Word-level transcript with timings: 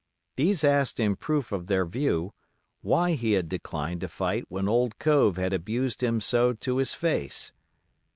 These 0.35 0.63
asked 0.63 0.99
in 0.99 1.15
proof 1.15 1.51
of 1.51 1.67
their 1.67 1.85
view, 1.85 2.33
why 2.81 3.11
he 3.11 3.33
had 3.33 3.47
declined 3.47 4.01
to 4.01 4.07
fight 4.07 4.45
when 4.49 4.67
Old 4.67 4.97
Cove 4.97 5.37
had 5.37 5.53
abused 5.53 6.01
him 6.01 6.19
so 6.19 6.53
to 6.53 6.77
his 6.77 6.95
face. 6.95 7.53